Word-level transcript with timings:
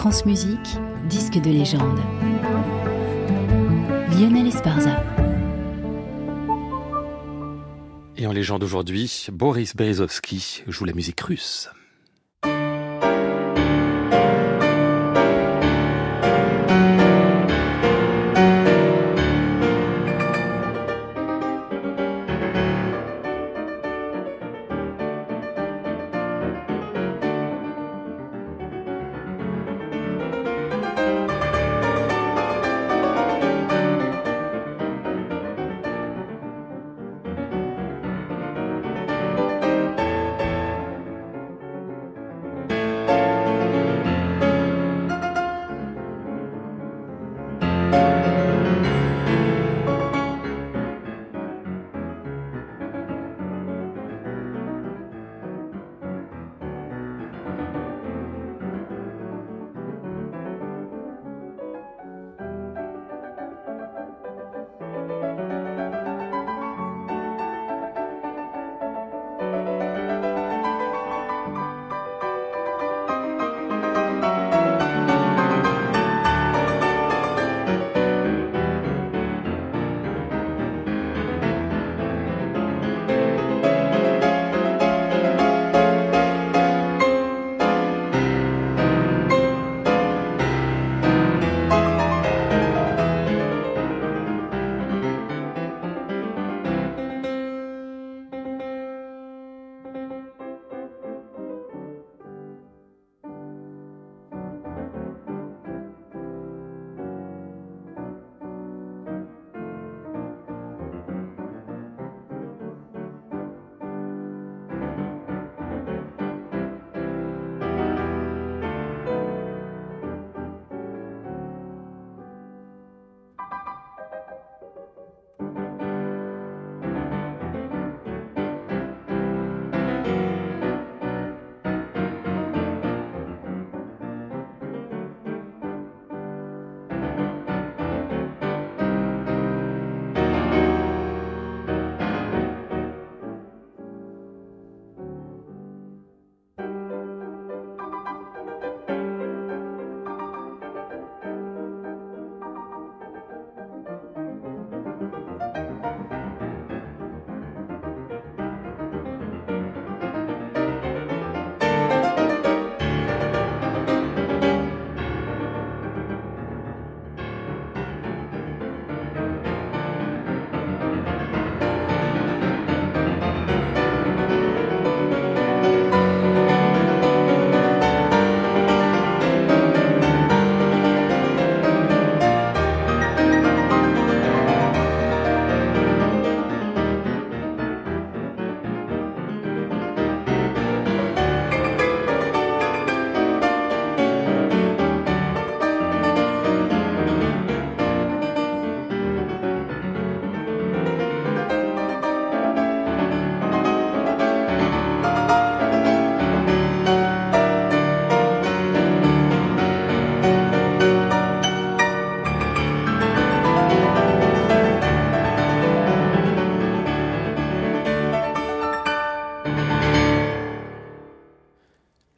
France 0.00 0.24
Musique, 0.24 0.78
disque 1.10 1.34
de 1.34 1.50
légende. 1.50 2.00
Lionel 4.18 4.46
Esparza. 4.46 5.04
Et 8.16 8.26
en 8.26 8.32
légende 8.32 8.62
aujourd'hui, 8.62 9.26
Boris 9.30 9.76
Berezovsky 9.76 10.62
joue 10.66 10.86
la 10.86 10.94
musique 10.94 11.20
russe. 11.20 11.68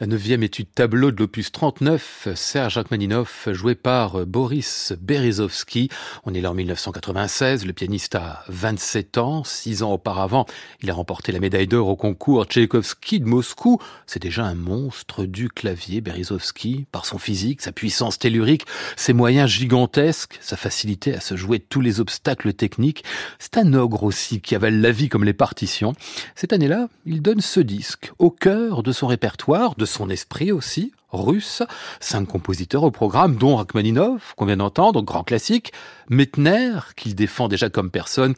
La 0.00 0.06
neuvième 0.06 0.42
étude 0.42 0.68
tableau 0.74 1.10
de 1.10 1.18
l'opus 1.18 1.52
39, 1.52 2.28
Serge 2.34 2.78
Rachmaninoff, 2.78 3.50
joué 3.52 3.74
par 3.74 4.24
Boris 4.24 4.94
Berezovsky. 4.98 5.90
On 6.24 6.32
est 6.32 6.40
là 6.40 6.52
en 6.52 6.54
1996, 6.54 7.66
le 7.66 7.74
pianiste 7.74 8.14
a 8.14 8.42
27 8.48 9.18
ans, 9.18 9.44
six 9.44 9.82
ans 9.82 9.92
auparavant, 9.92 10.46
il 10.82 10.90
a 10.90 10.94
remporté 10.94 11.32
la 11.32 11.38
médaille 11.38 11.66
d'or 11.66 11.88
au 11.88 11.96
concours 11.96 12.46
Tchaïkovski 12.46 13.20
de 13.20 13.26
Moscou. 13.26 13.78
C'est 14.06 14.22
déjà 14.22 14.46
un 14.46 14.54
monstre 14.54 15.26
du 15.26 15.50
clavier, 15.50 16.00
Berezovsky, 16.00 16.86
par 16.90 17.04
son 17.04 17.18
physique, 17.18 17.60
sa 17.60 17.70
puissance 17.70 18.18
tellurique, 18.18 18.64
ses 18.96 19.12
moyens 19.12 19.50
gigantesques, 19.50 20.38
sa 20.40 20.56
facilité 20.56 21.14
à 21.14 21.20
se 21.20 21.36
jouer 21.36 21.60
tous 21.60 21.82
les 21.82 22.00
obstacles 22.00 22.54
techniques. 22.54 23.04
C'est 23.38 23.58
un 23.58 23.74
ogre 23.74 24.04
aussi 24.04 24.40
qui 24.40 24.54
avale 24.54 24.80
la 24.80 24.92
vie 24.92 25.10
comme 25.10 25.24
les 25.24 25.34
partitions. 25.34 25.92
Cette 26.36 26.54
année-là, 26.54 26.88
il 27.04 27.20
donne 27.20 27.42
ce 27.42 27.60
disque 27.60 28.12
au 28.18 28.30
cœur 28.30 28.82
de 28.82 28.92
son 28.92 29.06
répertoire, 29.06 29.74
son 29.90 30.08
esprit 30.08 30.52
aussi, 30.52 30.92
russe. 31.12 31.62
Cinq 32.00 32.26
compositeurs 32.26 32.84
au 32.84 32.90
programme, 32.90 33.36
dont 33.36 33.56
Rachmaninov, 33.56 34.34
qu'on 34.36 34.46
vient 34.46 34.56
d'entendre, 34.56 35.02
grand 35.02 35.24
classique, 35.24 35.72
Metner, 36.08 36.72
qu'il 36.96 37.14
défend 37.14 37.48
déjà 37.48 37.68
comme 37.68 37.90
personne, 37.90 38.34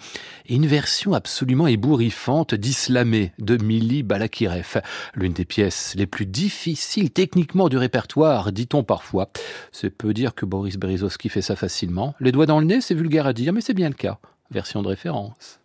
et 0.46 0.54
une 0.54 0.66
version 0.66 1.14
absolument 1.14 1.66
ébouriffante 1.66 2.54
d'Islamé 2.54 3.32
de 3.38 3.62
Mili 3.62 4.02
Balakirev, 4.02 4.82
l'une 5.14 5.32
des 5.32 5.44
pièces 5.44 5.94
les 5.96 6.06
plus 6.06 6.26
difficiles 6.26 7.10
techniquement 7.10 7.68
du 7.68 7.76
répertoire, 7.76 8.52
dit-on 8.52 8.82
parfois. 8.82 9.30
C'est 9.70 9.90
peu 9.90 10.12
dire 10.12 10.34
que 10.34 10.46
Boris 10.46 10.76
Berezovsky 10.76 11.28
fait 11.28 11.42
ça 11.42 11.56
facilement. 11.56 12.14
Les 12.20 12.32
doigts 12.32 12.46
dans 12.46 12.60
le 12.60 12.66
nez, 12.66 12.80
c'est 12.80 12.94
vulgaire 12.94 13.26
à 13.26 13.32
dire, 13.32 13.52
mais 13.52 13.60
c'est 13.60 13.74
bien 13.74 13.88
le 13.88 13.94
cas. 13.94 14.18
Version 14.50 14.82
de 14.82 14.88
référence. 14.88 15.60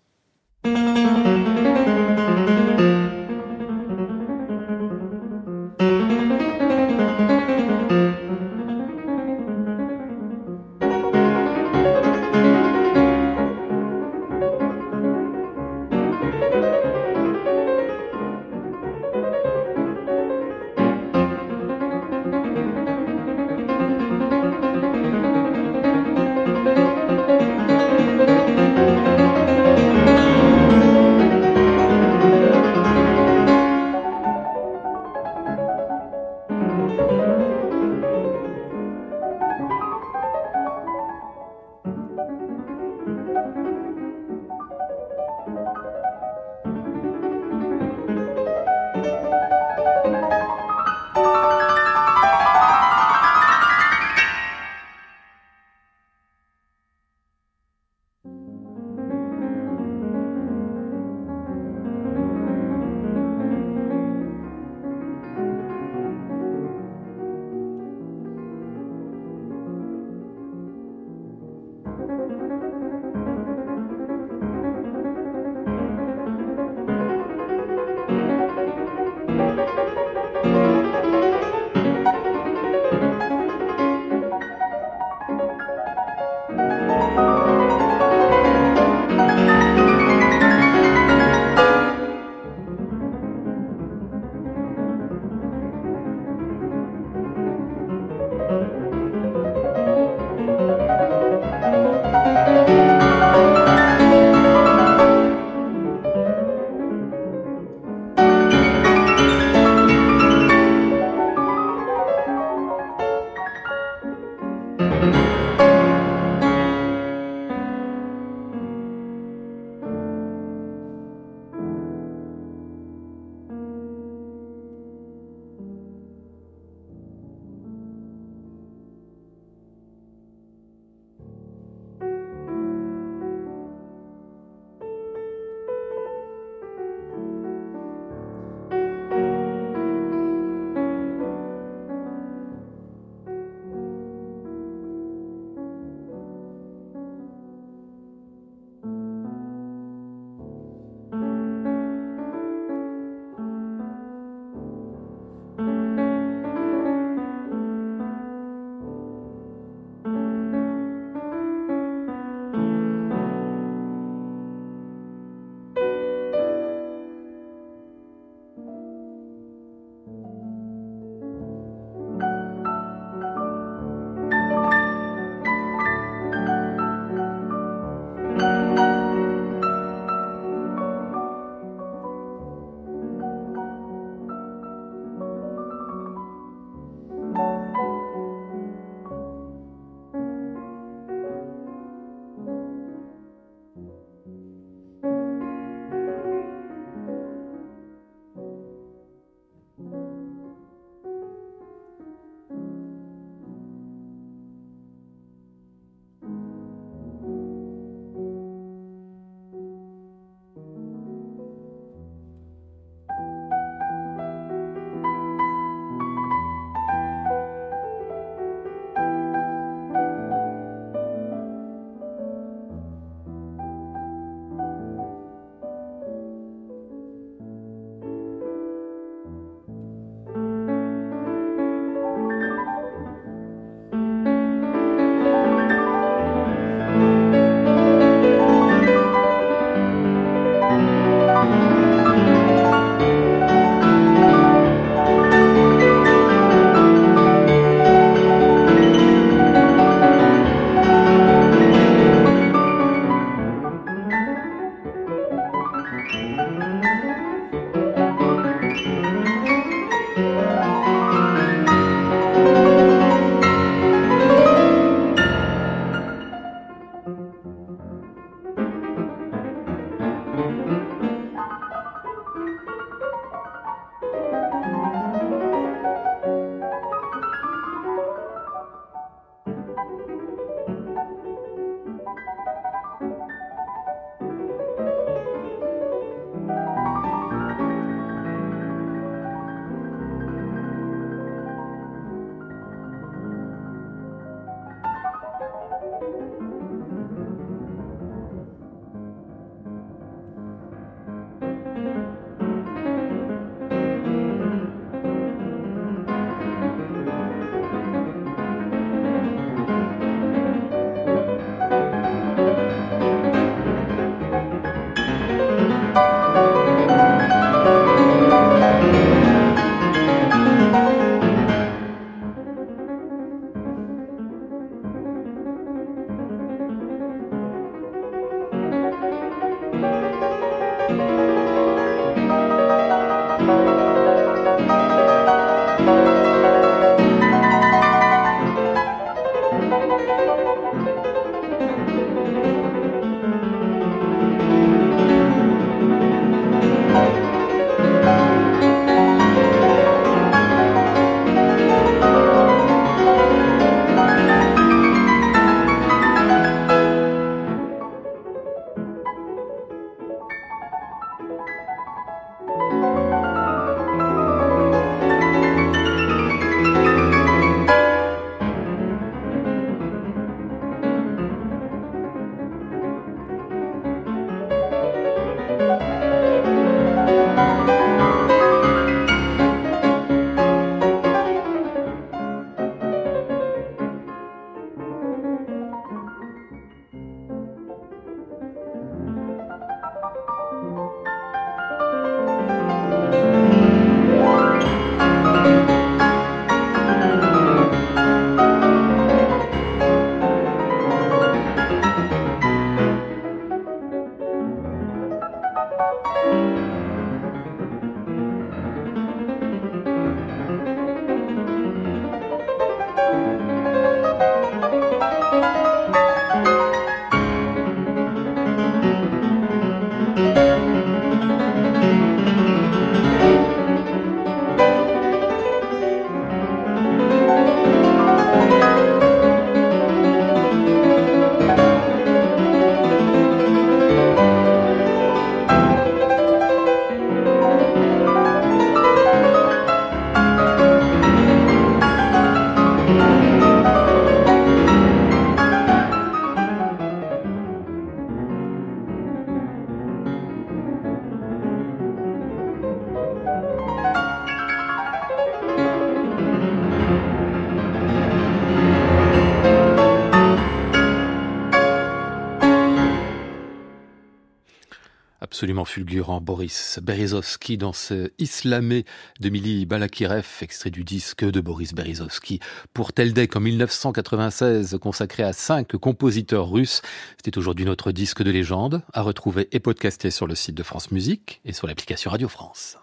Absolument 465.38 465.66
fulgurant, 465.66 466.20
Boris 466.20 466.80
Berezovsky 466.82 467.60
dans 467.60 467.72
ce 467.72 468.10
Islamé 468.18 468.86
de 469.20 469.30
Mili 469.30 469.68
Balakirev, 469.68 470.26
extrait 470.42 470.72
du 470.72 470.84
disque 470.84 471.24
de 471.24 471.40
Boris 471.42 471.76
Berezovsky 471.76 472.40
pour 472.74 472.92
Teldec 472.92 473.36
en 473.36 473.42
1996, 473.42 474.80
consacré 474.82 475.22
à 475.22 475.34
cinq 475.34 475.78
compositeurs 475.78 476.50
russes. 476.50 476.82
C'était 477.18 477.38
aujourd'hui 477.38 477.66
notre 477.66 477.92
disque 477.92 478.24
de 478.24 478.32
légende, 478.32 478.82
à 478.94 479.04
retrouver 479.04 479.48
et 479.52 479.60
podcaster 479.60 480.10
sur 480.10 480.26
le 480.26 480.34
site 480.34 480.56
de 480.56 480.64
France 480.64 480.90
Musique 480.90 481.40
et 481.46 481.54
sur 481.54 481.68
l'application 481.68 482.10
Radio 482.10 482.28
France. 482.28 482.80